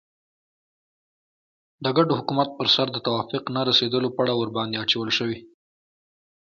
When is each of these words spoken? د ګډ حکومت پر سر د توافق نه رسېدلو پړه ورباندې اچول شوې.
د 1.83 1.85
ګډ 1.97 2.07
حکومت 2.17 2.49
پر 2.57 2.67
سر 2.75 2.87
د 2.93 2.97
توافق 3.07 3.43
نه 3.55 3.61
رسېدلو 3.69 4.09
پړه 4.17 4.33
ورباندې 4.37 4.79
اچول 4.83 5.09
شوې. 5.17 5.37